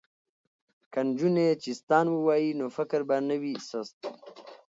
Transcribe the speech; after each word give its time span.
که 0.91 0.99
نجونې 1.07 1.47
چیستان 1.63 2.05
ووايي 2.11 2.51
نو 2.59 2.65
فکر 2.77 2.99
به 3.07 3.17
نه 3.27 3.35
وي 3.41 3.53
سست. 3.69 3.99